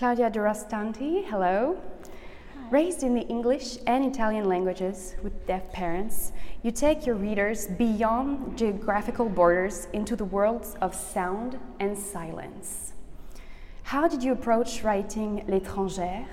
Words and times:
Claudia 0.00 0.30
Durastanti, 0.30 1.26
hello. 1.26 1.78
Raised 2.70 3.02
in 3.02 3.14
the 3.14 3.20
English 3.28 3.76
and 3.86 4.02
Italian 4.02 4.46
languages 4.46 5.14
with 5.22 5.46
deaf 5.46 5.70
parents, 5.72 6.32
you 6.62 6.70
take 6.70 7.04
your 7.04 7.16
readers 7.16 7.66
beyond 7.66 8.56
geographical 8.56 9.28
borders 9.28 9.88
into 9.92 10.16
the 10.16 10.24
worlds 10.24 10.74
of 10.80 10.94
sound 10.94 11.58
and 11.80 11.98
silence. 11.98 12.94
How 13.82 14.08
did 14.08 14.22
you 14.22 14.32
approach 14.32 14.82
writing 14.82 15.44
L'étrangère, 15.46 16.24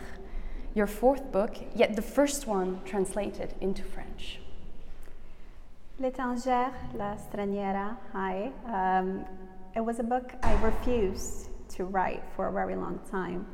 your 0.74 0.88
fourth 0.88 1.30
book, 1.34 1.58
yet 1.76 1.98
the 1.98 2.02
first 2.02 2.48
one 2.48 2.80
translated 2.86 3.54
into 3.60 3.84
French? 3.84 4.40
L'étrangère, 6.00 6.72
La 6.94 7.18
Straniera, 7.18 7.98
hi. 8.14 8.50
Um, 8.66 9.26
it 9.76 9.82
was 9.82 10.00
a 10.00 10.04
book 10.04 10.32
I 10.42 10.54
refused 10.64 11.50
to 11.76 11.84
write 11.84 12.24
for 12.34 12.48
a 12.48 12.52
very 12.54 12.78
long 12.78 13.02
time. 13.12 13.46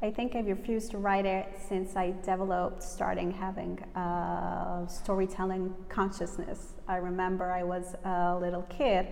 I 0.00 0.12
think 0.12 0.36
I've 0.36 0.46
refused 0.46 0.92
to 0.92 0.98
write 0.98 1.26
it 1.26 1.48
since 1.68 1.96
I 1.96 2.12
developed 2.22 2.84
starting 2.84 3.32
having 3.32 3.80
a 3.96 4.84
storytelling 4.86 5.74
consciousness. 5.88 6.74
I 6.86 6.98
remember 6.98 7.50
I 7.50 7.64
was 7.64 7.96
a 8.04 8.38
little 8.40 8.62
kid. 8.62 9.08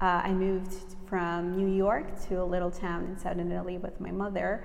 Uh, 0.00 0.22
I 0.24 0.32
moved 0.32 0.74
from 1.06 1.56
New 1.56 1.72
York 1.72 2.20
to 2.28 2.42
a 2.42 2.44
little 2.44 2.72
town 2.72 3.04
in 3.04 3.16
southern 3.16 3.52
Italy 3.52 3.78
with 3.78 4.00
my 4.00 4.10
mother. 4.10 4.64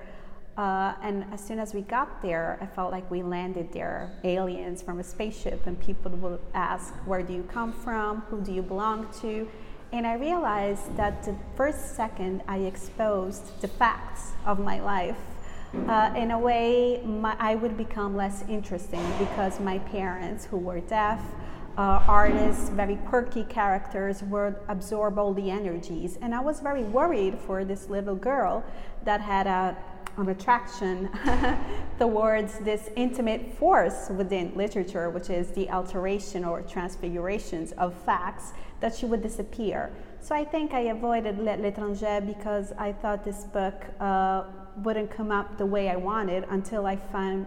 Uh, 0.56 0.94
and 1.02 1.24
as 1.32 1.40
soon 1.40 1.60
as 1.60 1.72
we 1.72 1.82
got 1.82 2.20
there, 2.20 2.58
I 2.60 2.66
felt 2.66 2.90
like 2.90 3.08
we 3.08 3.22
landed 3.22 3.72
there, 3.72 4.10
aliens 4.24 4.82
from 4.82 4.98
a 4.98 5.04
spaceship, 5.04 5.68
and 5.68 5.80
people 5.80 6.10
would 6.10 6.40
ask, 6.52 6.92
Where 7.06 7.22
do 7.22 7.32
you 7.32 7.44
come 7.44 7.72
from? 7.72 8.22
Who 8.22 8.40
do 8.40 8.52
you 8.52 8.62
belong 8.62 9.06
to? 9.20 9.48
And 9.92 10.04
I 10.04 10.14
realized 10.14 10.96
that 10.96 11.22
the 11.22 11.36
first 11.54 11.94
second 11.94 12.42
I 12.48 12.58
exposed 12.58 13.60
the 13.60 13.68
facts 13.68 14.32
of 14.44 14.58
my 14.58 14.80
life, 14.80 15.16
uh, 15.72 16.12
in 16.16 16.32
a 16.32 16.38
way, 16.38 17.00
my, 17.04 17.36
I 17.38 17.54
would 17.54 17.76
become 17.76 18.16
less 18.16 18.44
interesting 18.48 19.04
because 19.18 19.60
my 19.60 19.78
parents, 19.78 20.44
who 20.44 20.56
were 20.56 20.80
deaf, 20.80 21.20
uh, 21.78 22.02
artists, 22.08 22.70
very 22.70 22.96
quirky 23.06 23.44
characters, 23.44 24.22
would 24.24 24.56
absorb 24.68 25.18
all 25.18 25.32
the 25.32 25.50
energies. 25.50 26.18
And 26.20 26.34
I 26.34 26.40
was 26.40 26.60
very 26.60 26.82
worried 26.82 27.38
for 27.38 27.64
this 27.64 27.88
little 27.88 28.16
girl 28.16 28.64
that 29.04 29.20
had 29.20 29.46
a, 29.46 29.76
an 30.16 30.28
attraction 30.28 31.08
towards 31.98 32.58
this 32.58 32.90
intimate 32.96 33.54
force 33.54 34.10
within 34.10 34.52
literature, 34.56 35.08
which 35.08 35.30
is 35.30 35.52
the 35.52 35.70
alteration 35.70 36.44
or 36.44 36.62
transfigurations 36.62 37.70
of 37.72 37.94
facts, 37.94 38.52
that 38.80 38.94
she 38.94 39.06
would 39.06 39.22
disappear. 39.22 39.92
So 40.20 40.34
I 40.34 40.44
think 40.44 40.74
I 40.74 40.80
avoided 40.80 41.38
L'étranger 41.38 42.26
because 42.26 42.72
I 42.76 42.92
thought 42.92 43.24
this 43.24 43.44
book 43.44 43.84
uh, 44.00 44.44
wouldn't 44.78 45.10
come 45.10 45.30
up 45.30 45.58
the 45.58 45.66
way 45.66 45.88
I 45.88 45.96
wanted 45.96 46.44
until 46.50 46.86
I 46.86 46.96
found 46.96 47.46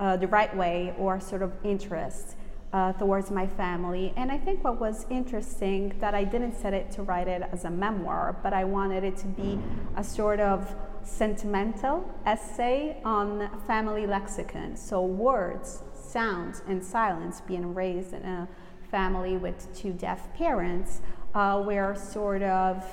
uh, 0.00 0.16
the 0.16 0.28
right 0.28 0.54
way 0.56 0.94
or 0.98 1.20
sort 1.20 1.42
of 1.42 1.52
interest 1.64 2.36
uh, 2.72 2.92
towards 2.92 3.30
my 3.30 3.46
family. 3.46 4.12
And 4.16 4.30
I 4.30 4.38
think 4.38 4.62
what 4.62 4.78
was 4.80 5.06
interesting 5.10 5.94
that 6.00 6.14
I 6.14 6.24
didn't 6.24 6.54
set 6.54 6.74
it 6.74 6.90
to 6.92 7.02
write 7.02 7.28
it 7.28 7.42
as 7.52 7.64
a 7.64 7.70
memoir, 7.70 8.36
but 8.42 8.52
I 8.52 8.64
wanted 8.64 9.04
it 9.04 9.16
to 9.18 9.26
be 9.26 9.58
a 9.96 10.04
sort 10.04 10.40
of 10.40 10.74
sentimental 11.02 12.08
essay 12.26 12.98
on 13.04 13.48
family 13.66 14.06
lexicon. 14.06 14.76
So 14.76 15.02
words, 15.02 15.82
sounds, 15.94 16.62
and 16.68 16.84
silence 16.84 17.40
being 17.40 17.74
raised 17.74 18.12
in 18.12 18.24
a 18.24 18.48
family 18.90 19.36
with 19.36 19.74
two 19.74 19.92
deaf 19.92 20.32
parents 20.34 21.00
uh, 21.34 21.62
were 21.64 21.94
sort 21.94 22.42
of 22.42 22.84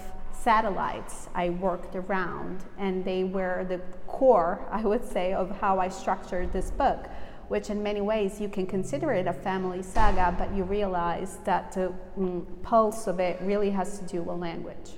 satellites 0.46 1.28
I 1.34 1.50
worked 1.50 1.96
around, 1.96 2.64
and 2.78 3.04
they 3.04 3.24
were 3.24 3.66
the 3.68 3.80
core, 4.06 4.64
I 4.72 4.84
would 4.84 5.04
say, 5.04 5.34
of 5.34 5.50
how 5.60 5.80
I 5.80 5.90
structured 5.90 6.54
this 6.54 6.70
book. 6.70 7.08
Which, 7.48 7.70
in 7.70 7.82
many 7.82 8.02
ways, 8.02 8.40
you 8.40 8.48
can 8.48 8.66
consider 8.68 9.12
it 9.12 9.28
a 9.28 9.34
family 9.34 9.82
saga, 9.82 10.36
but 10.38 10.54
you 10.56 10.64
realize 10.64 11.38
that 11.46 11.72
the 11.72 11.94
mm, 12.18 12.46
pulse 12.64 13.08
of 13.08 13.20
it 13.20 13.40
really 13.42 13.72
has 13.72 14.00
to 14.00 14.06
do 14.06 14.22
with 14.22 14.38
language. 14.38 14.92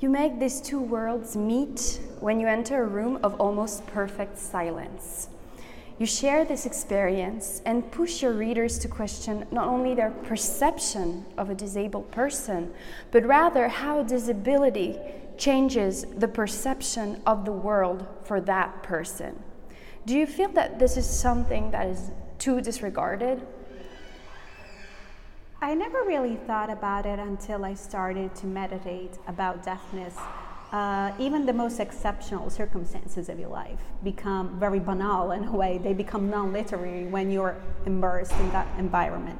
You 0.00 0.08
make 0.10 0.38
these 0.38 0.60
two 0.60 0.80
worlds 0.80 1.36
meet 1.36 2.00
when 2.20 2.40
you 2.40 2.46
enter 2.46 2.82
a 2.82 2.86
room 2.86 3.18
of 3.22 3.34
almost 3.40 3.86
perfect 3.86 4.38
silence. 4.38 5.28
You 5.96 6.06
share 6.06 6.44
this 6.44 6.66
experience 6.66 7.62
and 7.64 7.88
push 7.92 8.20
your 8.20 8.32
readers 8.32 8.78
to 8.80 8.88
question 8.88 9.46
not 9.52 9.68
only 9.68 9.94
their 9.94 10.10
perception 10.10 11.24
of 11.38 11.50
a 11.50 11.54
disabled 11.54 12.10
person, 12.10 12.74
but 13.12 13.24
rather 13.24 13.68
how 13.68 14.02
disability 14.02 14.98
changes 15.38 16.04
the 16.16 16.26
perception 16.26 17.22
of 17.26 17.44
the 17.44 17.52
world 17.52 18.06
for 18.24 18.40
that 18.40 18.82
person. 18.82 19.40
Do 20.04 20.18
you 20.18 20.26
feel 20.26 20.48
that 20.50 20.80
this 20.80 20.96
is 20.96 21.08
something 21.08 21.70
that 21.70 21.86
is 21.86 22.10
too 22.38 22.60
disregarded? 22.60 23.46
I 25.62 25.74
never 25.74 26.02
really 26.02 26.36
thought 26.36 26.70
about 26.70 27.06
it 27.06 27.20
until 27.20 27.64
I 27.64 27.74
started 27.74 28.34
to 28.36 28.46
meditate 28.46 29.16
about 29.28 29.64
deafness 29.64 30.16
uh, 30.74 31.12
even 31.20 31.46
the 31.46 31.52
most 31.52 31.78
exceptional 31.78 32.50
circumstances 32.50 33.28
of 33.28 33.38
your 33.38 33.48
life 33.48 33.78
become 34.02 34.58
very 34.58 34.80
banal 34.80 35.30
in 35.30 35.44
a 35.44 35.52
way. 35.52 35.78
They 35.78 35.92
become 35.92 36.28
non 36.28 36.52
literary 36.52 37.06
when 37.06 37.30
you're 37.30 37.54
immersed 37.86 38.32
in 38.40 38.50
that 38.50 38.66
environment. 38.76 39.38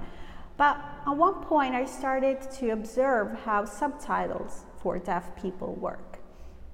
But 0.56 0.76
at 1.04 1.16
one 1.16 1.42
point, 1.42 1.74
I 1.74 1.86
started 1.86 2.40
to 2.58 2.70
observe 2.70 3.36
how 3.44 3.64
subtitles 3.64 4.62
for 4.80 4.96
deaf 5.00 5.34
people 5.42 5.74
work. 5.74 6.20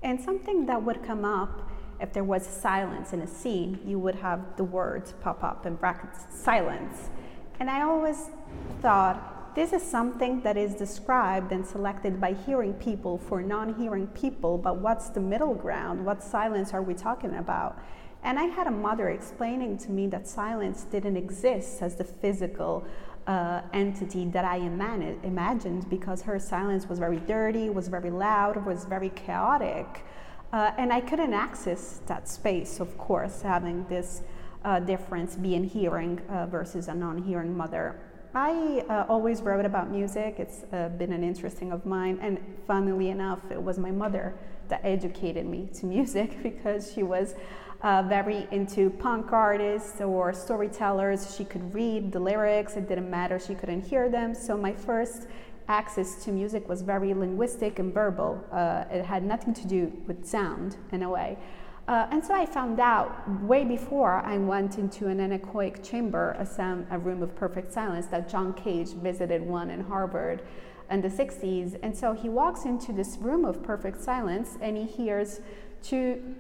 And 0.03 0.21
something 0.21 0.67
that 0.67 0.83
would 0.83 1.03
come 1.05 1.25
up 1.25 1.71
if 1.99 2.13
there 2.13 2.25
was 2.25 2.47
silence 2.47 3.15
in 3.15 3.23
a 3.23 3.27
scene, 3.27 3.81
you 3.87 3.99
would 3.99 4.17
have 4.17 4.59
the 4.59 4.65
words 4.65 5.15
pop 5.23 5.43
up 5.43 5.65
in 5.65 5.77
brackets 5.77 6.27
silence. 6.35 7.09
And 7.61 7.71
I 7.71 7.81
always 7.81 8.29
thought, 8.83 9.40
this 9.55 9.73
is 9.73 9.83
something 9.83 10.43
that 10.43 10.57
is 10.57 10.75
described 10.75 11.53
and 11.53 11.67
selected 11.67 12.21
by 12.21 12.35
hearing 12.35 12.75
people 12.75 13.19
for 13.19 13.43
non 13.43 13.75
hearing 13.75 14.07
people, 14.09 14.59
but 14.59 14.79
what's 14.79 15.09
the 15.09 15.21
middle 15.21 15.55
ground? 15.55 16.05
What 16.05 16.23
silence 16.23 16.73
are 16.73 16.83
we 16.83 16.95
talking 16.95 17.35
about? 17.37 17.79
And 18.23 18.39
I 18.39 18.45
had 18.45 18.67
a 18.67 18.71
mother 18.71 19.09
explaining 19.09 19.79
to 19.79 19.91
me 19.91 20.07
that 20.09 20.29
silence 20.29 20.85
didn't 20.85 21.17
exist 21.17 21.83
as 21.83 21.97
the 21.97 22.05
physical 22.05 22.85
uh, 23.27 23.63
entity 23.73 24.27
that 24.27 24.45
I 24.45 24.57
imagined 24.57 25.89
because 25.89 26.23
her 26.23 26.39
silence 26.39 26.89
was 26.89 26.99
very 26.99 27.19
dirty, 27.21 27.71
was 27.71 27.89
very 27.89 28.11
loud, 28.11 28.65
was 28.67 28.85
very 28.85 29.11
chaotic. 29.11 30.05
Uh, 30.53 30.73
and 30.77 30.93
I 30.93 31.01
couldn't 31.01 31.33
access 31.33 32.01
that 32.07 32.29
space, 32.29 32.81
of 32.81 32.99
course, 32.99 33.43
having 33.43 33.87
this 33.89 34.23
uh, 34.65 34.81
difference 34.81 35.37
being 35.37 35.65
hearing 35.65 36.21
uh, 36.29 36.47
versus 36.47 36.89
a 36.89 36.95
non 36.95 37.23
hearing 37.23 37.57
mother. 37.57 38.01
I 38.35 38.85
uh, 38.89 39.07
always 39.09 39.43
wrote 39.43 39.65
about 39.65 39.91
music. 39.91 40.37
It's 40.39 40.65
uh, 40.73 40.89
been 40.91 41.13
an 41.13 41.25
interesting 41.25 41.73
of 41.73 41.85
mine. 41.85 42.19
And 42.23 42.39
funnily 42.67 43.11
enough, 43.11 43.41
it 43.51 43.61
was 43.61 43.77
my 43.77 43.91
mother 43.91 44.35
that 44.69 44.81
educated 44.85 45.47
me 45.47 45.69
to 45.75 45.87
music 45.87 46.41
because 46.43 46.93
she 46.93 47.03
was 47.03 47.35
uh, 47.83 48.03
very 48.03 48.47
into 48.53 48.91
punk 48.91 49.33
artists 49.33 50.01
or 50.01 50.33
storytellers. 50.33 51.35
She 51.35 51.45
could 51.45 51.75
read 51.75 52.13
the 52.13 52.21
lyrics, 52.21 52.77
it 52.77 52.89
didn't 52.89 53.11
matter, 53.11 53.39
she 53.39 53.55
couldn't 53.55 53.83
hear 53.83 54.09
them. 54.09 54.35
So 54.35 54.57
my 54.57 54.75
first 54.75 55.27
access 55.67 56.23
to 56.25 56.31
music 56.31 56.69
was 56.69 56.83
very 56.83 57.15
linguistic 57.15 57.81
and 57.81 57.93
verbal. 57.93 58.45
Uh, 58.53 58.85
it 58.93 59.05
had 59.05 59.25
nothing 59.25 59.55
to 59.55 59.67
do 59.67 59.93
with 60.07 60.25
sound 60.25 60.77
in 60.93 61.03
a 61.03 61.11
way. 61.11 61.37
Uh, 61.91 62.07
and 62.13 62.25
so 62.25 62.33
I 62.33 62.47
found 62.47 62.79
out 62.79 63.29
way 63.43 63.65
before 63.65 64.23
I 64.25 64.39
went 64.39 64.79
into 64.79 65.09
an 65.09 65.19
anechoic 65.19 65.83
chamber, 65.83 66.37
a, 66.39 66.47
sound, 66.47 66.87
a 66.89 66.97
room 66.97 67.21
of 67.21 67.35
perfect 67.35 67.73
silence, 67.73 68.07
that 68.07 68.29
John 68.29 68.53
Cage 68.53 68.91
visited 68.91 69.43
one 69.43 69.71
in 69.71 69.81
Harvard 69.81 70.43
in 70.89 71.01
the 71.01 71.09
60s. 71.09 71.77
And 71.83 71.97
so 71.97 72.13
he 72.13 72.29
walks 72.29 72.65
into 72.65 72.93
this 72.93 73.19
room 73.19 73.45
of 73.45 73.65
perfect 73.65 74.01
silence 74.01 74.57
and 74.61 74.77
he 74.77 74.85
hears 74.85 75.41
two 75.83 76.37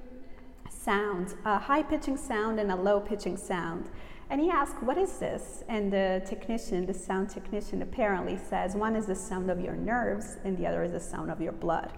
sounds 0.69 1.35
a 1.45 1.59
high 1.59 1.83
pitching 1.83 2.17
sound 2.17 2.61
and 2.61 2.71
a 2.71 2.77
low 2.77 3.01
pitching 3.01 3.37
sound. 3.37 3.91
And 4.31 4.41
he 4.41 4.51
asks, 4.51 4.81
What 4.81 4.99
is 4.99 5.19
this? 5.19 5.65
And 5.69 5.93
the 5.93 6.23
technician, 6.25 6.87
the 6.87 6.95
sound 6.95 7.29
technician, 7.29 7.83
apparently 7.83 8.37
says, 8.37 8.77
One 8.77 8.95
is 8.95 9.07
the 9.07 9.17
sound 9.17 9.51
of 9.51 9.61
your 9.61 9.75
nerves, 9.75 10.37
and 10.45 10.57
the 10.57 10.69
other 10.69 10.85
is 10.85 10.93
the 10.93 11.01
sound 11.01 11.29
of 11.29 11.41
your 11.41 11.51
blood. 11.51 11.91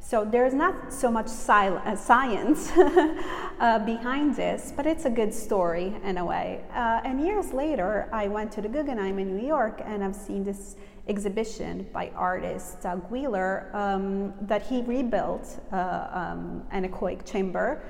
So 0.00 0.24
there's 0.24 0.54
not 0.54 0.92
so 0.92 1.10
much 1.10 1.26
uh, 1.26 1.96
science 1.96 2.70
uh, 2.76 3.78
behind 3.84 4.36
this, 4.36 4.72
but 4.74 4.86
it's 4.86 5.04
a 5.04 5.10
good 5.10 5.34
story 5.34 5.94
in 6.02 6.18
a 6.18 6.24
way. 6.24 6.64
Uh, 6.72 7.00
and 7.04 7.20
years 7.20 7.52
later, 7.52 8.08
I 8.12 8.28
went 8.28 8.50
to 8.52 8.62
the 8.62 8.68
Guggenheim 8.68 9.18
in 9.18 9.36
New 9.36 9.46
York 9.46 9.82
and 9.84 10.02
I've 10.02 10.16
seen 10.16 10.44
this 10.44 10.76
exhibition 11.08 11.86
by 11.92 12.10
artist 12.14 12.82
Doug 12.82 13.10
Wheeler 13.10 13.70
um, 13.72 14.34
that 14.42 14.62
he 14.62 14.82
rebuilt 14.82 15.58
uh, 15.72 16.08
um, 16.12 16.62
anechoic 16.72 17.24
chamber 17.30 17.82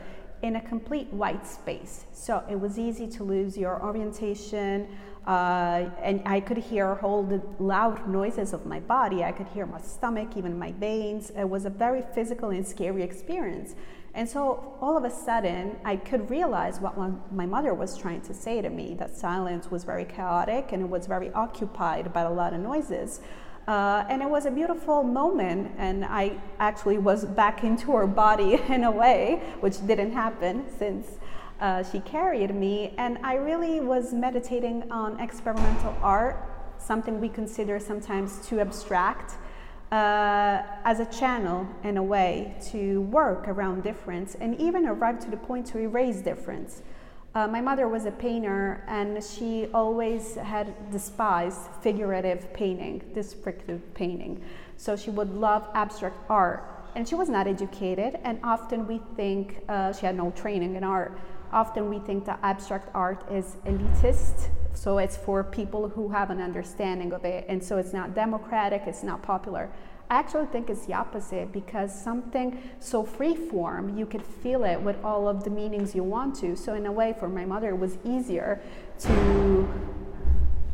in 0.43 0.57
a 0.57 0.61
complete 0.61 1.13
white 1.13 1.47
space. 1.47 2.05
So 2.13 2.45
it 2.49 2.59
was 2.59 2.79
easy 2.79 3.09
to 3.09 3.25
lose 3.25 3.57
your 3.57 3.83
orientation, 3.83 4.89
uh, 5.29 5.91
and 6.03 6.23
I 6.25 6.41
could 6.41 6.57
hear 6.57 6.99
all 7.03 7.23
the 7.23 7.43
loud 7.59 8.09
noises 8.09 8.55
of 8.55 8.65
my 8.65 8.81
body. 8.81 9.23
I 9.23 9.31
could 9.31 9.47
hear 9.49 9.67
my 9.67 9.81
stomach, 9.83 10.39
even 10.39 10.59
my 10.59 10.73
veins. 10.73 11.31
It 11.37 11.45
was 11.45 11.67
a 11.67 11.71
very 11.71 12.03
physical 12.15 12.49
and 12.49 12.67
scary 12.67 13.03
experience. 13.03 13.75
And 14.15 14.27
so 14.27 14.75
all 14.81 14.97
of 14.97 15.05
a 15.05 15.11
sudden, 15.11 15.77
I 15.85 15.97
could 15.97 16.31
realize 16.31 16.81
what 16.81 16.97
my 17.31 17.45
mother 17.45 17.75
was 17.75 17.99
trying 17.99 18.23
to 18.23 18.33
say 18.33 18.63
to 18.63 18.71
me 18.71 18.95
that 18.95 19.15
silence 19.15 19.71
was 19.71 19.85
very 19.85 20.07
chaotic 20.07 20.73
and 20.73 20.83
it 20.83 20.89
was 20.89 21.07
very 21.07 21.31
occupied 21.33 22.11
by 22.15 22.23
a 22.23 22.31
lot 22.31 22.55
of 22.55 22.61
noises. 22.61 23.21
Uh, 23.67 24.07
and 24.09 24.23
it 24.23 24.31
was 24.31 24.47
a 24.47 24.51
beautiful 24.51 25.03
moment, 25.03 25.71
and 25.77 26.07
I 26.07 26.41
actually 26.59 26.97
was 26.97 27.27
back 27.27 27.65
into 27.65 27.93
her 27.93 28.07
body 28.07 28.55
in 28.71 28.83
a 28.83 28.91
way, 28.91 29.43
which 29.61 29.87
didn't 29.87 30.13
happen 30.13 30.65
since 30.79 31.19
uh, 31.61 31.83
she 31.83 32.01
carried 32.01 32.55
me. 32.55 32.95
And 32.99 33.19
I 33.23 33.35
really 33.35 33.81
was 33.81 34.13
meditating 34.13 34.91
on 34.91 35.19
experimental 35.21 35.97
art, 36.03 36.37
something 36.79 37.21
we 37.21 37.29
consider 37.29 37.79
sometimes 37.79 38.47
too 38.47 38.61
abstract, 38.61 39.35
uh, 39.91 40.63
as 40.85 41.01
a 41.01 41.07
channel 41.07 41.67
in 41.83 41.97
a 41.97 42.03
way 42.03 42.55
to 42.71 43.01
work 43.03 43.49
around 43.49 43.83
difference 43.83 44.35
and 44.35 44.59
even 44.61 44.87
arrive 44.87 45.19
to 45.21 45.31
the 45.31 45.37
point 45.37 45.67
to 45.67 45.79
erase 45.79 46.21
difference. 46.21 46.83
Uh, 47.35 47.47
my 47.47 47.61
mother 47.61 47.89
was 47.89 48.05
a 48.05 48.11
painter 48.11 48.85
and 48.89 49.23
she 49.23 49.69
always 49.73 50.35
had 50.35 50.91
despised 50.91 51.61
figurative 51.83 52.53
painting, 52.53 53.03
descriptive 53.15 53.83
painting. 53.95 54.43
So 54.77 54.97
she 54.97 55.11
would 55.11 55.35
love 55.35 55.69
abstract 55.75 56.17
art. 56.31 56.75
And 56.95 57.07
she 57.07 57.15
was 57.15 57.29
not 57.29 57.47
educated, 57.47 58.19
and 58.25 58.41
often 58.43 58.87
we 58.87 59.01
think 59.15 59.63
uh, 59.69 59.93
she 59.93 60.07
had 60.07 60.17
no 60.17 60.31
training 60.33 60.75
in 60.75 60.83
art. 60.83 61.17
Often 61.53 61.89
we 61.89 61.99
think 61.99 62.27
that 62.27 62.39
abstract 62.43 62.91
art 62.95 63.25
is 63.31 63.57
elitist, 63.65 64.49
so 64.75 64.99
it's 64.99 65.17
for 65.17 65.43
people 65.43 65.89
who 65.89 66.11
have 66.11 66.31
an 66.31 66.41
understanding 66.41 67.13
of 67.13 67.25
it, 67.25 67.45
and 67.49 67.63
so 67.63 67.79
it's 67.79 67.93
not 67.93 68.15
democratic, 68.15 68.83
it's 68.87 69.03
not 69.03 69.23
popular. 69.23 69.71
I 70.11 70.19
actually 70.19 70.47
think 70.47 70.71
it's 70.71 70.87
the 70.87 70.95
opposite 70.95 71.53
because 71.53 71.93
something 71.95 72.63
so 72.81 73.03
free 73.03 73.35
form, 73.35 73.99
you 73.99 74.07
could 74.07 74.25
feel 74.25 74.65
it 74.65 74.81
with 74.81 75.03
all 75.05 75.29
of 75.29 75.45
the 75.45 75.51
meanings 75.51 75.95
you 75.95 76.03
want 76.03 76.35
to. 76.37 76.57
So, 76.57 76.75
in 76.75 76.87
a 76.87 76.93
way, 76.93 77.15
for 77.19 77.29
my 77.29 77.45
mother, 77.45 77.71
it 77.71 77.79
was 77.79 77.99
easier 78.05 78.61
to 79.01 79.69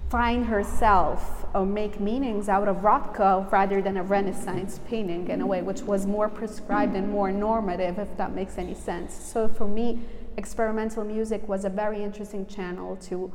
find 0.08 0.46
herself 0.46 1.46
or 1.52 1.66
make 1.66 1.98
meanings 1.98 2.48
out 2.48 2.68
of 2.68 2.76
Rothko 2.76 3.50
rather 3.50 3.82
than 3.82 3.96
a 3.96 4.04
Renaissance 4.04 4.78
painting 4.86 5.28
in 5.28 5.40
a 5.40 5.46
way, 5.46 5.62
which 5.62 5.82
was 5.82 6.06
more 6.06 6.28
prescribed 6.28 6.94
and 6.94 7.10
more 7.10 7.32
normative, 7.32 7.98
if 7.98 8.16
that 8.16 8.32
makes 8.32 8.56
any 8.56 8.74
sense. 8.74 9.12
So, 9.14 9.48
for 9.48 9.66
me, 9.66 10.00
experimental 10.36 11.04
music 11.04 11.48
was 11.48 11.64
a 11.64 11.70
very 11.70 12.02
interesting 12.02 12.46
channel 12.46 12.96
to 12.96 13.32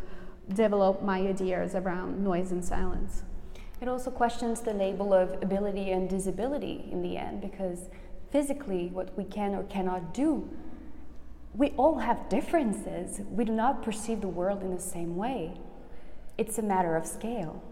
develop 0.53 1.03
my 1.03 1.19
ideas 1.19 1.75
around 1.75 2.23
noise 2.23 2.51
and 2.51 2.63
silence. 2.63 3.23
It 3.81 3.87
also 3.87 4.11
questions 4.11 4.61
the 4.61 4.73
label 4.73 5.13
of 5.13 5.41
ability 5.41 5.91
and 5.91 6.09
disability 6.09 6.89
in 6.91 7.01
the 7.01 7.17
end 7.17 7.41
because 7.41 7.89
physically, 8.31 8.89
what 8.91 9.17
we 9.17 9.23
can 9.23 9.55
or 9.55 9.63
cannot 9.63 10.13
do, 10.13 10.49
we 11.53 11.69
all 11.71 11.99
have 11.99 12.29
differences. 12.29 13.21
We 13.29 13.45
do 13.45 13.53
not 13.53 13.81
perceive 13.81 14.21
the 14.21 14.27
world 14.27 14.61
in 14.61 14.75
the 14.75 14.81
same 14.81 15.15
way. 15.15 15.59
It's 16.37 16.57
a 16.57 16.61
matter 16.61 16.95
of 16.95 17.05
scale. 17.05 17.63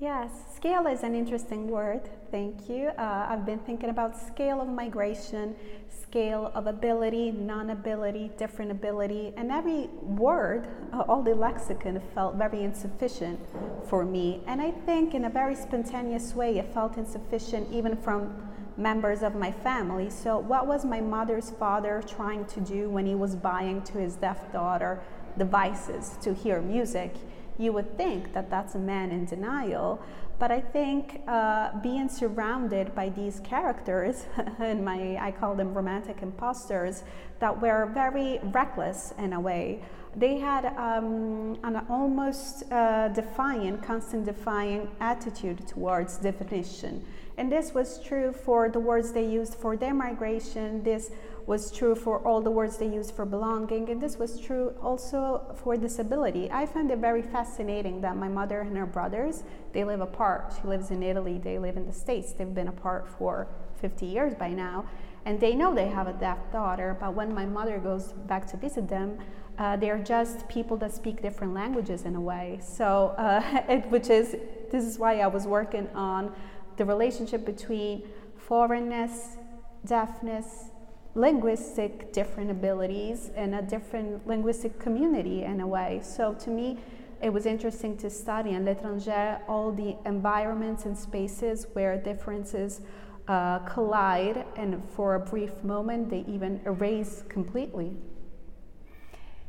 Yes, 0.00 0.32
scale 0.56 0.88
is 0.88 1.04
an 1.04 1.14
interesting 1.14 1.68
word. 1.68 2.10
Thank 2.32 2.68
you. 2.68 2.88
Uh, 2.98 3.26
I've 3.28 3.46
been 3.46 3.60
thinking 3.60 3.90
about 3.90 4.16
scale 4.16 4.60
of 4.60 4.66
migration, 4.66 5.54
scale 5.88 6.50
of 6.52 6.66
ability, 6.66 7.30
non 7.30 7.70
ability, 7.70 8.32
different 8.36 8.72
ability, 8.72 9.32
and 9.36 9.52
every 9.52 9.88
word, 10.02 10.66
uh, 10.92 11.02
all 11.02 11.22
the 11.22 11.32
lexicon 11.36 12.00
felt 12.12 12.34
very 12.34 12.64
insufficient 12.64 13.38
for 13.86 14.04
me. 14.04 14.42
And 14.48 14.60
I 14.60 14.72
think 14.72 15.14
in 15.14 15.26
a 15.26 15.30
very 15.30 15.54
spontaneous 15.54 16.34
way, 16.34 16.58
it 16.58 16.74
felt 16.74 16.96
insufficient 16.96 17.72
even 17.72 17.96
from 17.96 18.34
members 18.76 19.22
of 19.22 19.36
my 19.36 19.52
family. 19.52 20.10
So, 20.10 20.38
what 20.38 20.66
was 20.66 20.84
my 20.84 21.00
mother's 21.00 21.50
father 21.50 22.02
trying 22.04 22.46
to 22.46 22.60
do 22.60 22.90
when 22.90 23.06
he 23.06 23.14
was 23.14 23.36
buying 23.36 23.80
to 23.82 23.98
his 23.98 24.16
deaf 24.16 24.52
daughter 24.52 25.00
devices 25.38 26.16
to 26.22 26.34
hear 26.34 26.60
music? 26.60 27.14
You 27.58 27.72
would 27.72 27.96
think 27.96 28.32
that 28.32 28.50
that's 28.50 28.74
a 28.74 28.78
man 28.78 29.10
in 29.10 29.24
denial. 29.26 30.02
But 30.38 30.50
I 30.50 30.60
think 30.60 31.22
uh, 31.28 31.78
being 31.80 32.08
surrounded 32.08 32.94
by 32.94 33.08
these 33.10 33.40
characters, 33.40 34.26
and 34.58 34.84
my 34.84 35.16
I 35.20 35.30
call 35.30 35.54
them 35.54 35.72
romantic 35.72 36.22
imposters, 36.22 37.04
that 37.38 37.60
were 37.60 37.90
very 37.94 38.40
reckless 38.42 39.14
in 39.18 39.32
a 39.32 39.40
way. 39.40 39.82
They 40.16 40.38
had 40.38 40.66
um, 40.76 41.58
an 41.64 41.84
almost 41.88 42.70
uh, 42.70 43.08
defiant, 43.08 43.82
constant 43.82 44.26
defiant 44.26 44.90
attitude 45.00 45.66
towards 45.66 46.18
definition. 46.18 47.04
And 47.36 47.50
this 47.50 47.74
was 47.74 48.00
true 48.00 48.32
for 48.32 48.68
the 48.68 48.78
words 48.78 49.12
they 49.12 49.26
used 49.26 49.56
for 49.56 49.76
their 49.76 49.94
migration. 49.94 50.84
This 50.84 51.10
was 51.46 51.70
true 51.70 51.94
for 51.94 52.18
all 52.26 52.40
the 52.40 52.50
words 52.50 52.78
they 52.78 52.88
used 52.88 53.14
for 53.14 53.26
belonging, 53.26 53.90
and 53.90 54.00
this 54.00 54.16
was 54.16 54.40
true 54.40 54.74
also 54.82 55.54
for 55.62 55.76
disability. 55.76 56.50
I 56.50 56.64
find 56.64 56.90
it 56.90 56.98
very 56.98 57.22
fascinating 57.22 58.00
that 58.00 58.16
my 58.16 58.28
mother 58.28 58.60
and 58.60 58.76
her 58.76 58.86
brothers, 58.86 59.44
they 59.72 59.84
live 59.84 60.00
apart. 60.00 60.54
She 60.60 60.66
lives 60.66 60.90
in 60.90 61.02
Italy, 61.02 61.38
they 61.38 61.58
live 61.58 61.76
in 61.76 61.86
the 61.86 61.92
States. 61.92 62.32
They've 62.32 62.54
been 62.54 62.68
apart 62.68 63.08
for 63.08 63.46
50 63.80 64.06
years 64.06 64.34
by 64.34 64.50
now, 64.50 64.86
and 65.26 65.38
they 65.38 65.54
know 65.54 65.74
they 65.74 65.88
have 65.88 66.06
a 66.06 66.14
deaf 66.14 66.38
daughter, 66.50 66.96
but 66.98 67.14
when 67.14 67.34
my 67.34 67.44
mother 67.44 67.78
goes 67.78 68.12
back 68.12 68.46
to 68.48 68.56
visit 68.56 68.88
them, 68.88 69.18
uh, 69.58 69.76
they're 69.76 69.98
just 69.98 70.48
people 70.48 70.76
that 70.78 70.92
speak 70.92 71.22
different 71.22 71.54
languages 71.54 72.02
in 72.02 72.16
a 72.16 72.20
way. 72.20 72.58
So, 72.62 73.14
uh, 73.18 73.62
it, 73.68 73.86
which 73.90 74.08
is, 74.08 74.36
this 74.70 74.84
is 74.84 74.98
why 74.98 75.20
I 75.20 75.26
was 75.26 75.46
working 75.46 75.88
on 75.94 76.34
the 76.76 76.84
relationship 76.84 77.44
between 77.44 78.02
foreignness, 78.36 79.36
deafness, 79.84 80.70
linguistic 81.14 82.12
different 82.12 82.50
abilities 82.50 83.30
and 83.36 83.54
a 83.54 83.62
different 83.62 84.26
linguistic 84.26 84.78
community 84.78 85.44
in 85.44 85.60
a 85.60 85.66
way. 85.66 86.00
So 86.02 86.34
to 86.34 86.50
me, 86.50 86.78
it 87.22 87.32
was 87.32 87.46
interesting 87.46 87.96
to 87.98 88.10
study 88.10 88.50
in 88.50 88.64
l'étranger 88.64 89.40
all 89.48 89.72
the 89.72 89.96
environments 90.04 90.84
and 90.84 90.98
spaces 90.98 91.66
where 91.72 91.96
differences 91.96 92.80
uh, 93.28 93.60
collide, 93.60 94.44
and 94.56 94.82
for 94.90 95.14
a 95.14 95.20
brief 95.20 95.64
moment, 95.64 96.10
they 96.10 96.24
even 96.28 96.60
erase 96.66 97.22
completely. 97.28 97.96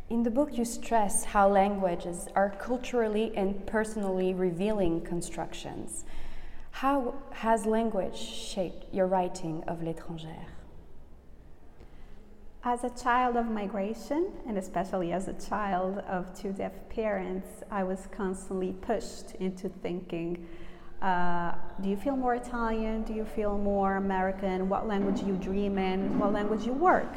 In 0.10 0.24
the 0.24 0.30
book, 0.30 0.58
you 0.58 0.64
stress 0.64 1.26
how 1.26 1.50
languages 1.50 2.28
are 2.36 2.52
culturally 2.52 3.34
and 3.36 3.66
personally 3.66 4.34
revealing 4.34 5.02
constructions. 5.02 6.06
How 6.72 7.16
has 7.32 7.66
language 7.66 8.16
shaped 8.16 8.94
your 8.94 9.08
writing 9.08 9.64
of 9.68 9.80
l'étrangère? 9.80 10.55
As 12.68 12.84
a 12.84 12.90
child 12.90 13.38
of 13.38 13.46
migration, 13.46 14.32
and 14.48 14.58
especially 14.58 15.14
as 15.14 15.28
a 15.28 15.34
child 15.34 16.00
of 16.08 16.36
two 16.36 16.52
deaf 16.52 16.72
parents, 16.90 17.48
I 17.70 17.84
was 17.84 18.08
constantly 18.12 18.74
pushed 18.74 19.36
into 19.36 19.70
thinking 19.70 20.48
uh, 21.00 21.54
do 21.80 21.90
you 21.90 21.96
feel 21.96 22.16
more 22.16 22.34
Italian? 22.34 23.04
Do 23.04 23.14
you 23.14 23.24
feel 23.24 23.60
more 23.60 23.98
American? 23.98 24.68
What 24.68 24.88
language 24.88 25.22
you 25.22 25.36
dream 25.36 25.78
in? 25.78 26.18
What 26.18 26.34
language 26.34 26.66
you 26.66 26.74
work? 26.74 27.14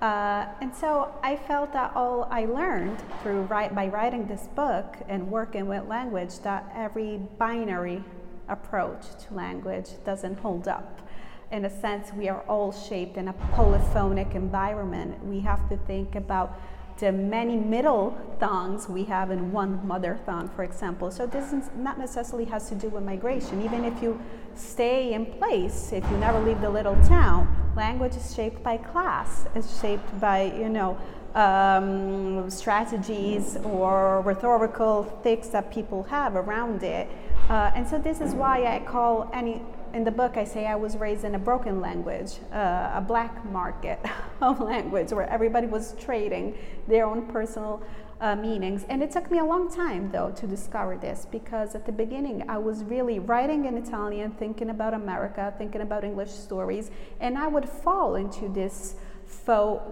Uh, 0.00 0.46
and 0.60 0.72
so 0.72 1.12
I 1.24 1.34
felt 1.34 1.72
that 1.72 1.96
all 1.96 2.28
I 2.30 2.44
learned 2.44 3.02
through 3.20 3.42
write, 3.42 3.74
by 3.74 3.88
writing 3.88 4.28
this 4.28 4.46
book 4.54 4.96
and 5.08 5.28
working 5.28 5.66
with 5.66 5.88
language, 5.88 6.38
that 6.44 6.70
every 6.72 7.16
binary 7.36 8.04
approach 8.48 9.02
to 9.26 9.34
language 9.34 9.90
doesn't 10.04 10.38
hold 10.38 10.68
up 10.68 11.07
in 11.50 11.64
a 11.64 11.80
sense, 11.80 12.12
we 12.12 12.28
are 12.28 12.42
all 12.42 12.72
shaped 12.72 13.16
in 13.16 13.28
a 13.28 13.32
polyphonic 13.32 14.34
environment. 14.34 15.24
We 15.24 15.40
have 15.40 15.68
to 15.70 15.76
think 15.76 16.14
about 16.14 16.60
the 16.98 17.12
many 17.12 17.56
middle 17.56 18.18
tongues 18.40 18.88
we 18.88 19.04
have 19.04 19.30
in 19.30 19.52
one 19.52 19.86
mother 19.86 20.18
tongue, 20.26 20.50
for 20.54 20.64
example. 20.64 21.10
So 21.10 21.26
this 21.26 21.52
is 21.52 21.70
not 21.76 21.98
necessarily 21.98 22.44
has 22.46 22.68
to 22.70 22.74
do 22.74 22.88
with 22.88 23.04
migration. 23.04 23.62
Even 23.62 23.84
if 23.84 24.02
you 24.02 24.20
stay 24.54 25.12
in 25.12 25.26
place, 25.26 25.92
if 25.92 26.04
you 26.10 26.16
never 26.18 26.40
leave 26.40 26.60
the 26.60 26.70
little 26.70 26.96
town, 27.04 27.72
language 27.76 28.16
is 28.16 28.34
shaped 28.34 28.62
by 28.62 28.76
class. 28.76 29.46
It's 29.54 29.80
shaped 29.80 30.20
by 30.20 30.52
you 30.58 30.68
know 30.68 30.98
um, 31.34 32.50
strategies 32.50 33.56
or 33.58 34.22
rhetorical 34.22 35.04
things 35.22 35.50
that 35.50 35.72
people 35.72 36.02
have 36.04 36.34
around 36.34 36.82
it. 36.82 37.08
Uh, 37.48 37.70
and 37.74 37.86
so 37.86 37.98
this 37.98 38.20
is 38.20 38.34
why 38.34 38.66
I 38.66 38.80
call 38.80 39.30
any 39.32 39.62
in 39.92 40.04
the 40.04 40.10
book, 40.10 40.36
I 40.36 40.44
say 40.44 40.66
I 40.66 40.76
was 40.76 40.96
raised 40.96 41.24
in 41.24 41.34
a 41.34 41.38
broken 41.38 41.80
language, 41.80 42.38
uh, 42.52 42.92
a 42.94 43.04
black 43.06 43.44
market 43.46 43.98
of 44.40 44.60
language 44.60 45.12
where 45.12 45.28
everybody 45.28 45.66
was 45.66 45.94
trading 45.98 46.56
their 46.86 47.06
own 47.06 47.26
personal 47.26 47.82
uh, 48.20 48.34
meanings. 48.36 48.84
And 48.88 49.02
it 49.02 49.10
took 49.10 49.30
me 49.30 49.38
a 49.38 49.44
long 49.44 49.72
time, 49.72 50.10
though, 50.10 50.30
to 50.32 50.46
discover 50.46 50.96
this 50.96 51.26
because 51.30 51.74
at 51.74 51.86
the 51.86 51.92
beginning 51.92 52.48
I 52.48 52.58
was 52.58 52.84
really 52.84 53.18
writing 53.18 53.64
in 53.66 53.76
Italian, 53.76 54.32
thinking 54.32 54.70
about 54.70 54.94
America, 54.94 55.54
thinking 55.56 55.80
about 55.80 56.04
English 56.04 56.30
stories, 56.30 56.90
and 57.20 57.38
I 57.38 57.46
would 57.46 57.68
fall 57.68 58.16
into 58.16 58.48
this 58.48 58.96
faux 59.24 59.82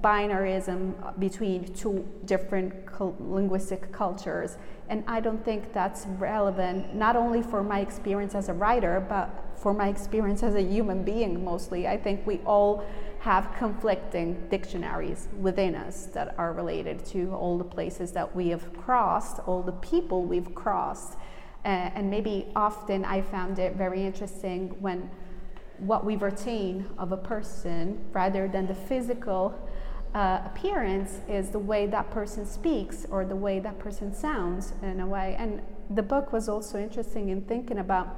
binarism 0.00 1.18
between 1.18 1.72
two 1.74 2.06
different 2.24 2.72
linguistic 3.20 3.92
cultures. 3.92 4.56
And 4.88 5.04
I 5.06 5.20
don't 5.20 5.44
think 5.44 5.72
that's 5.72 6.06
relevant, 6.18 6.94
not 6.94 7.16
only 7.16 7.42
for 7.42 7.62
my 7.62 7.80
experience 7.80 8.34
as 8.34 8.48
a 8.48 8.52
writer, 8.52 9.04
but 9.08 9.30
for 9.56 9.72
my 9.72 9.88
experience 9.88 10.42
as 10.42 10.54
a 10.54 10.62
human 10.62 11.04
being 11.04 11.44
mostly. 11.44 11.86
I 11.88 11.96
think 11.96 12.26
we 12.26 12.38
all 12.44 12.84
have 13.20 13.54
conflicting 13.56 14.46
dictionaries 14.50 15.28
within 15.40 15.74
us 15.74 16.06
that 16.06 16.34
are 16.36 16.52
related 16.52 17.02
to 17.06 17.34
all 17.34 17.56
the 17.56 17.64
places 17.64 18.12
that 18.12 18.36
we 18.36 18.48
have 18.48 18.76
crossed, 18.76 19.40
all 19.46 19.62
the 19.62 19.72
people 19.72 20.24
we've 20.24 20.54
crossed. 20.54 21.14
Uh, 21.64 21.90
and 21.94 22.10
maybe 22.10 22.46
often 22.54 23.04
I 23.06 23.22
found 23.22 23.58
it 23.58 23.76
very 23.76 24.04
interesting 24.04 24.76
when 24.80 25.10
what 25.78 26.04
we 26.04 26.16
retain 26.16 26.86
of 26.98 27.12
a 27.12 27.16
person 27.16 28.04
rather 28.12 28.46
than 28.46 28.66
the 28.66 28.74
physical 28.74 29.58
uh, 30.14 30.40
appearance 30.46 31.20
is 31.28 31.50
the 31.50 31.58
way 31.58 31.86
that 31.86 32.10
person 32.10 32.46
speaks 32.46 33.04
or 33.10 33.24
the 33.24 33.36
way 33.36 33.58
that 33.58 33.78
person 33.78 34.14
sounds 34.14 34.72
in 34.82 35.00
a 35.00 35.06
way. 35.06 35.34
And 35.38 35.60
the 35.90 36.02
book 36.02 36.32
was 36.32 36.48
also 36.48 36.78
interesting 36.78 37.30
in 37.30 37.42
thinking 37.42 37.78
about 37.78 38.16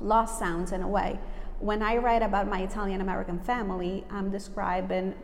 lost 0.00 0.38
sounds 0.38 0.72
in 0.72 0.82
a 0.82 0.88
way. 0.88 1.18
When 1.60 1.82
I 1.82 1.96
write 1.96 2.22
about 2.22 2.48
my 2.48 2.62
Italian 2.62 3.00
American 3.00 3.38
family, 3.38 4.04
I'm 4.10 4.30
describing 4.30 5.14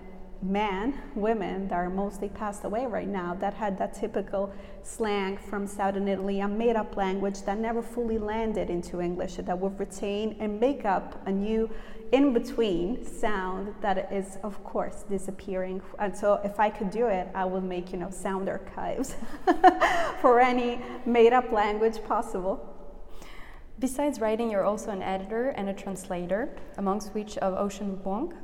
men, 0.43 0.99
women 1.15 1.69
that 1.69 1.75
are 1.75 1.91
mostly 1.91 2.29
passed 2.29 2.65
away 2.65 2.87
right 2.87 3.09
now 3.09 3.35
that 3.35 3.55
had 3.55 3.79
that 3.79 3.95
typical 3.95 4.53
slang 4.83 5.37
from 5.37 5.67
southern 5.67 6.09
Italy, 6.09 6.41
a 6.41 6.49
made 6.49 6.77
up 6.77 6.97
language 6.97 7.43
that 7.43 7.59
never 7.59 7.83
fully 7.83 8.19
landed 8.19 8.71
into 8.71 9.01
English, 9.01 9.37
that 9.37 9.59
would 9.59 9.79
retain 9.79 10.37
and 10.41 10.59
make 10.59 10.85
up 10.85 11.21
a 11.27 11.31
new 11.31 11.71
in 12.13 12.33
between 12.33 13.05
sound 13.05 13.75
that 13.81 14.13
is, 14.13 14.39
of 14.43 14.63
course, 14.65 15.05
disappearing. 15.09 15.81
And 15.99 16.17
so, 16.17 16.41
if 16.43 16.59
I 16.59 16.71
could 16.71 16.91
do 16.91 17.07
it, 17.07 17.29
I 17.35 17.45
would 17.45 17.63
make, 17.63 17.93
you 17.93 17.99
know, 17.99 18.11
sound 18.11 18.49
archives 18.49 19.15
for 20.21 20.41
any 20.41 20.81
made 21.07 21.33
up 21.33 21.53
language 21.53 22.03
possible. 22.05 22.67
Besides 23.79 24.21
writing, 24.21 24.51
you're 24.51 24.65
also 24.65 24.91
an 24.91 25.03
editor 25.03 25.51
and 25.51 25.69
a 25.69 25.73
translator, 25.73 26.55
amongst 26.77 27.15
which 27.15 27.39
of 27.39 27.55
Ocean 27.55 27.99
Vuong. 28.05 28.35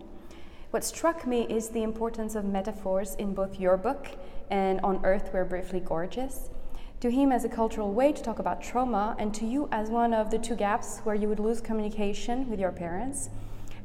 What 0.73 0.83
struck 0.83 1.29
me 1.29 1.43
is 1.43 1.69
the 1.69 1.85
importance 1.85 2.35
of 2.35 2.45
metaphors 2.45 3.15
in 3.15 3.35
both 3.35 3.61
your 3.61 3.77
book 3.77 4.09
and 4.51 4.81
On 4.81 5.01
Earth 5.05 5.31
We're 5.33 5.45
Briefly 5.45 5.79
Gorgeous. 5.79 6.51
To 7.01 7.11
him 7.11 7.31
as 7.31 7.45
a 7.45 7.49
cultural 7.49 7.93
way 7.93 8.13
to 8.13 8.21
talk 8.21 8.41
about 8.41 8.63
trauma, 8.63 9.15
and 9.17 9.33
to 9.35 9.47
you 9.47 9.69
as 9.71 9.91
one 9.91 10.13
of 10.13 10.33
the 10.33 10.39
two 10.39 10.57
gaps 10.57 10.99
where 11.05 11.15
you 11.15 11.29
would 11.29 11.39
lose 11.39 11.61
communication 11.61 12.51
with 12.51 12.59
your 12.59 12.73
parents. 12.73 13.31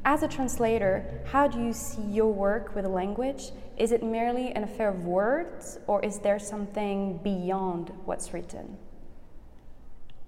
As 0.04 0.24
a 0.24 0.28
translator, 0.28 1.22
how 1.30 1.46
do 1.46 1.62
you 1.62 1.72
see 1.72 2.02
your 2.02 2.32
work 2.32 2.74
with 2.74 2.84
language? 2.86 3.52
Is 3.76 3.92
it 3.92 4.02
merely 4.02 4.50
an 4.50 4.64
affair 4.64 4.88
of 4.88 5.04
words, 5.04 5.78
or 5.86 6.04
is 6.04 6.18
there 6.18 6.40
something 6.40 7.18
beyond 7.18 7.92
what's 8.06 8.32
written? 8.34 8.76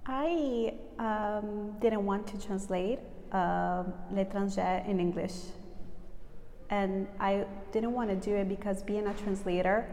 I 0.05 0.75
um, 0.99 1.75
didn't 1.81 2.05
want 2.05 2.27
to 2.27 2.39
translate 2.39 2.99
uh, 3.33 3.83
L'étranger 4.13 4.87
in 4.87 5.01
English 5.01 5.33
and 6.69 7.07
I 7.19 7.45
didn't 7.71 7.93
want 7.93 8.09
to 8.09 8.15
do 8.15 8.35
it 8.35 8.49
because 8.49 8.83
being 8.83 9.07
a 9.07 9.13
translator, 9.13 9.87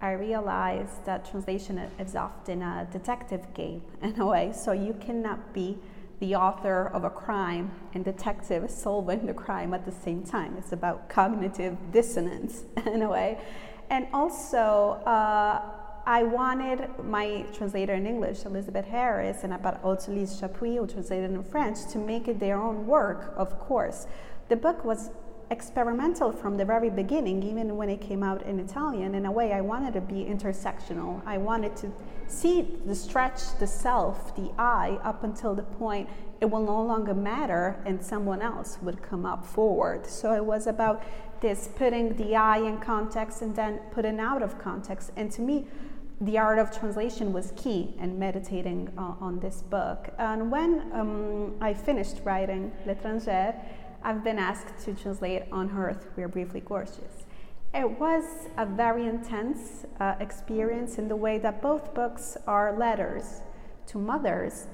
I 0.00 0.12
realized 0.12 1.04
that 1.04 1.28
translation 1.28 1.78
is 1.98 2.16
often 2.16 2.62
a 2.62 2.86
detective 2.92 3.42
game 3.54 3.82
in 4.02 4.20
a 4.20 4.26
way. 4.26 4.52
So 4.52 4.72
you 4.72 4.94
cannot 4.94 5.52
be 5.52 5.78
the 6.20 6.34
author 6.34 6.88
of 6.94 7.04
a 7.04 7.10
crime 7.10 7.70
and 7.94 8.04
detective 8.04 8.70
solving 8.84 9.26
the 9.26 9.34
crime 9.34 9.74
at 9.74 9.84
the 9.84 9.92
same 9.92 10.22
time. 10.22 10.56
It's 10.56 10.72
about 10.72 11.08
cognitive 11.08 11.76
dissonance 11.92 12.64
in 12.86 13.02
a 13.02 13.08
way. 13.08 13.38
And 13.90 14.08
also, 14.12 15.00
uh, 15.06 15.60
I 16.08 16.22
wanted 16.22 16.88
my 17.04 17.44
translator 17.52 17.94
in 17.94 18.06
English, 18.06 18.44
Elizabeth 18.44 18.86
Harris, 18.86 19.42
and 19.42 19.52
about 19.52 19.82
also 19.82 20.12
Lise 20.12 20.40
Chapuis, 20.40 20.78
who 20.78 20.86
translated 20.86 21.32
in 21.32 21.42
French, 21.42 21.78
to 21.92 21.98
make 21.98 22.28
it 22.28 22.38
their 22.38 22.60
own 22.60 22.86
work, 22.86 23.34
of 23.36 23.58
course. 23.58 24.06
The 24.48 24.56
book 24.56 24.84
was 24.84 25.10
experimental 25.50 26.32
from 26.32 26.56
the 26.56 26.64
very 26.64 26.90
beginning, 26.90 27.42
even 27.42 27.76
when 27.76 27.88
it 27.88 28.00
came 28.00 28.22
out 28.22 28.42
in 28.42 28.58
Italian. 28.58 29.14
In 29.14 29.26
a 29.26 29.32
way, 29.32 29.52
I 29.52 29.60
wanted 29.60 29.94
to 29.94 30.00
be 30.00 30.24
intersectional. 30.24 31.22
I 31.24 31.38
wanted 31.38 31.76
to 31.76 31.92
see 32.26 32.66
the 32.84 32.94
stretch, 32.94 33.56
the 33.58 33.66
self, 33.66 34.34
the 34.34 34.50
I, 34.58 34.98
up 35.04 35.22
until 35.22 35.54
the 35.54 35.62
point 35.62 36.08
it 36.40 36.46
will 36.46 36.62
no 36.62 36.82
longer 36.82 37.14
matter 37.14 37.80
and 37.86 38.02
someone 38.02 38.42
else 38.42 38.78
would 38.82 39.02
come 39.02 39.24
up 39.24 39.44
forward. 39.44 40.06
So 40.06 40.34
it 40.34 40.44
was 40.44 40.66
about 40.66 41.02
this 41.40 41.68
putting 41.76 42.16
the 42.16 42.36
I 42.36 42.58
in 42.58 42.78
context 42.78 43.42
and 43.42 43.54
then 43.54 43.80
putting 43.90 44.20
out 44.20 44.42
of 44.42 44.58
context. 44.58 45.12
And 45.16 45.30
to 45.32 45.42
me, 45.42 45.66
the 46.20 46.38
art 46.38 46.58
of 46.58 46.76
translation 46.76 47.32
was 47.32 47.52
key 47.56 47.94
in 48.00 48.18
meditating 48.18 48.90
uh, 48.96 49.14
on 49.20 49.38
this 49.40 49.62
book. 49.62 50.08
And 50.18 50.50
when 50.50 50.90
um, 50.92 51.54
I 51.60 51.74
finished 51.74 52.22
writing 52.24 52.72
L'étranger, 52.86 53.54
I've 54.06 54.22
been 54.22 54.38
asked 54.38 54.78
to 54.84 54.94
translate 54.94 55.42
On 55.50 55.68
Earth, 55.76 56.06
We're 56.14 56.28
Briefly 56.28 56.60
Gorgeous. 56.64 57.26
It 57.74 57.98
was 57.98 58.22
a 58.56 58.64
very 58.64 59.04
intense 59.04 59.84
uh, 59.98 60.14
experience 60.20 60.98
in 60.98 61.08
the 61.08 61.16
way 61.16 61.38
that 61.38 61.60
both 61.60 61.92
books 61.92 62.36
are 62.46 62.78
letters 62.78 63.40
to 63.88 63.98
mothers. 63.98 64.68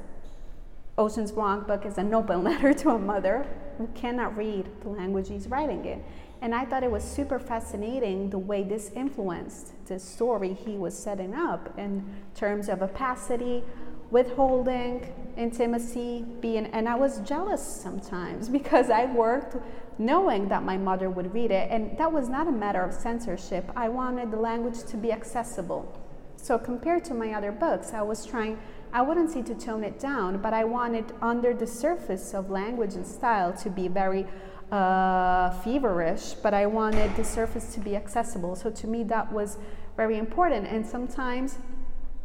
Ocean's 0.98 1.32
Vuong 1.32 1.66
book 1.66 1.86
is 1.86 1.96
an 1.96 2.12
open 2.12 2.44
letter 2.44 2.74
to 2.74 2.90
a 2.90 2.98
mother 2.98 3.46
who 3.78 3.86
cannot 3.94 4.36
read 4.36 4.68
the 4.82 4.90
language 4.90 5.30
he's 5.30 5.48
writing 5.48 5.82
in. 5.86 6.04
And 6.42 6.54
I 6.54 6.66
thought 6.66 6.82
it 6.82 6.90
was 6.90 7.02
super 7.02 7.38
fascinating 7.38 8.28
the 8.28 8.38
way 8.38 8.62
this 8.62 8.90
influenced 8.94 9.86
the 9.86 9.98
story 9.98 10.52
he 10.52 10.76
was 10.76 10.94
setting 10.94 11.34
up 11.34 11.72
in 11.78 12.04
terms 12.34 12.68
of 12.68 12.82
opacity, 12.82 13.64
withholding, 14.12 15.10
intimacy, 15.38 16.22
being, 16.40 16.66
and 16.66 16.86
I 16.86 16.94
was 16.94 17.20
jealous 17.20 17.62
sometimes 17.62 18.48
because 18.58 18.90
I 18.90 19.06
worked 19.06 19.56
knowing 19.98 20.48
that 20.48 20.62
my 20.62 20.76
mother 20.76 21.10
would 21.10 21.32
read 21.34 21.50
it, 21.50 21.68
and 21.70 21.96
that 21.98 22.12
was 22.12 22.28
not 22.28 22.46
a 22.46 22.52
matter 22.52 22.82
of 22.82 22.94
censorship. 22.94 23.70
I 23.74 23.88
wanted 23.88 24.30
the 24.30 24.36
language 24.36 24.84
to 24.84 24.96
be 24.96 25.12
accessible. 25.12 25.98
So 26.36 26.58
compared 26.58 27.04
to 27.06 27.14
my 27.14 27.32
other 27.32 27.52
books, 27.52 27.92
I 27.94 28.02
was 28.02 28.26
trying, 28.26 28.58
I 28.92 29.00
wouldn't 29.00 29.30
say 29.30 29.42
to 29.42 29.54
tone 29.54 29.84
it 29.84 29.98
down, 29.98 30.42
but 30.42 30.52
I 30.52 30.64
wanted 30.64 31.12
under 31.22 31.54
the 31.54 31.66
surface 31.66 32.34
of 32.34 32.50
language 32.50 32.94
and 32.94 33.06
style 33.06 33.52
to 33.54 33.70
be 33.70 33.88
very 33.88 34.26
uh, 34.70 35.50
feverish, 35.62 36.34
but 36.42 36.52
I 36.52 36.66
wanted 36.66 37.14
the 37.16 37.24
surface 37.24 37.72
to 37.74 37.80
be 37.80 37.94
accessible. 37.94 38.56
So 38.56 38.70
to 38.70 38.86
me, 38.86 39.04
that 39.04 39.32
was 39.32 39.58
very 39.96 40.18
important. 40.18 40.66
And 40.66 40.86
sometimes 40.86 41.58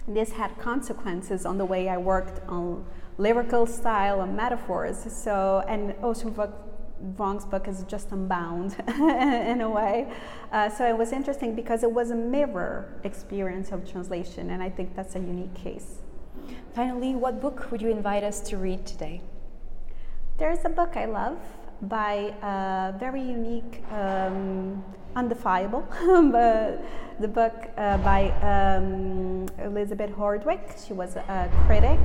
this 0.08 0.32
had 0.32 0.58
consequences 0.58 1.46
on 1.46 1.58
the 1.58 1.66
way 1.66 1.90
I 1.90 1.98
worked 1.98 2.42
on 2.48 2.86
lyrical 3.18 3.66
style 3.66 4.22
and 4.22 4.36
metaphors. 4.36 5.12
So, 5.12 5.64
and 5.68 5.96
Ocean 6.02 6.34
Vuong's 7.16 7.46
book 7.46 7.68
is 7.68 7.84
just 7.84 8.12
unbound 8.12 8.76
in 8.88 9.62
a 9.62 9.70
way. 9.70 10.12
Uh, 10.52 10.70
so 10.70 10.88
it 10.88 10.98
was 10.98 11.12
interesting 11.12 11.56
because 11.56 11.84
it 11.84 11.92
was 11.92 12.12
a 12.12 12.16
mirror 12.16 13.00
experience 13.04 13.72
of 13.72 13.90
translation, 13.90 14.50
and 14.52 14.64
I 14.64 14.70
think 14.70 14.96
that's 14.96 15.16
a 15.16 15.20
unique 15.20 15.54
case. 15.54 16.02
Finally, 16.74 17.16
what 17.16 17.42
book 17.42 17.72
would 17.72 17.82
you 17.82 17.90
invite 17.90 18.24
us 18.24 18.40
to 18.42 18.58
read 18.58 18.86
today? 18.86 19.22
There's 20.38 20.64
a 20.66 20.70
book 20.70 20.96
I 20.96 21.06
love 21.06 21.40
by 21.82 22.34
a 22.42 22.98
very 22.98 23.22
unique, 23.22 23.84
um, 23.92 24.84
undefiable, 25.18 25.84
the 27.20 27.28
book 27.28 27.54
uh, 27.78 27.98
by 27.98 28.30
um, 28.42 29.48
Elizabeth 29.58 30.14
Hardwick. 30.16 30.76
She 30.86 30.94
was 30.94 31.16
a 31.16 31.50
critic, 31.66 32.00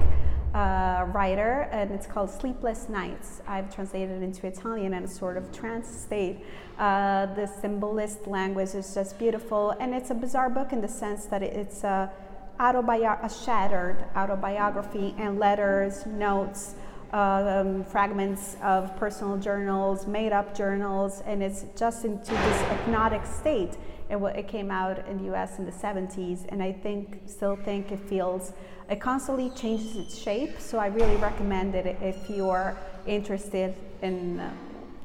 uh, 0.55 1.07
writer, 1.13 1.69
and 1.73 1.91
it's 1.91 2.07
called 2.07 2.31
Sleepless 2.31 2.89
Nights. 2.89 3.43
I've 3.47 3.73
translated 3.75 4.23
it 4.23 4.25
into 4.25 4.47
Italian 4.47 4.95
and 4.95 5.05
a 5.05 5.09
sort 5.09 5.37
of 5.37 5.53
trance 5.53 5.89
state. 5.89 6.45
Uh, 6.79 7.27
the 7.35 7.47
symbolist 7.47 8.27
language 8.27 8.75
is 8.75 8.95
just 8.95 9.19
beautiful, 9.19 9.71
and 9.79 9.95
it's 9.95 10.11
a 10.11 10.15
bizarre 10.15 10.49
book 10.49 10.73
in 10.73 10.81
the 10.81 10.89
sense 10.89 11.27
that 11.27 11.43
it's 11.43 11.85
a, 11.85 12.11
autobi- 12.59 13.25
a 13.25 13.29
shattered 13.29 14.07
autobiography 14.17 15.15
and 15.19 15.39
letters, 15.39 16.07
notes 16.07 16.77
um, 17.13 17.85
fragments 17.85 18.57
of 18.63 18.97
personal 18.97 19.37
journals, 19.37 20.07
made 20.07 20.33
up 20.33 20.57
journals, 20.57 21.23
and 21.27 21.43
it's 21.43 21.65
just 21.77 22.05
into 22.05 22.33
this 22.33 22.61
hypnotic 22.63 23.25
state. 23.27 23.77
It, 24.09 24.17
it 24.17 24.49
came 24.49 24.71
out 24.71 25.07
in 25.07 25.19
the 25.19 25.35
US 25.35 25.59
in 25.59 25.65
the 25.65 25.73
70s, 25.73 26.47
and 26.49 26.63
I 26.63 26.73
think, 26.73 27.21
still 27.27 27.57
think 27.57 27.93
it 27.93 28.01
feels, 28.01 28.53
it 28.91 29.01
constantly 29.01 29.51
changes 29.51 29.97
its 29.97 30.19
shape. 30.19 30.59
So 30.59 30.79
I 30.79 30.87
really 30.87 31.17
recommend 31.17 31.75
it 31.75 31.87
if 32.01 32.29
you're 32.31 32.77
interested 33.07 33.75
in 34.01 34.41
uh, 34.41 34.53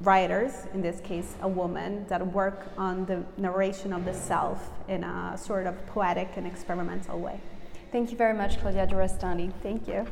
writers, 0.01 0.67
in 0.73 0.81
this 0.81 1.01
case 1.01 1.35
a 1.41 1.47
woman, 1.47 2.05
that 2.07 2.25
work 2.25 2.67
on 2.77 3.05
the 3.05 3.23
narration 3.37 3.93
of 3.93 4.05
the 4.05 4.13
self 4.13 4.69
in 4.87 5.03
a 5.03 5.37
sort 5.37 5.67
of 5.67 5.85
poetic 5.87 6.29
and 6.35 6.47
experimental 6.47 7.19
way. 7.19 7.39
Thank 7.91 8.11
you 8.11 8.17
very 8.17 8.33
much, 8.33 8.59
Claudia 8.59 8.85
Durastanti. 8.85 9.51
Thank 9.63 9.87
you. 9.87 10.05